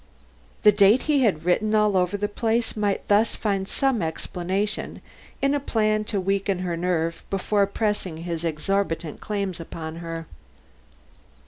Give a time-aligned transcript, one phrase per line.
[0.63, 4.99] The date he had written all over the place might thus find some explanation
[5.43, 10.25] in a plan to weaken her nerve before pressing his exorbitant claims upon her.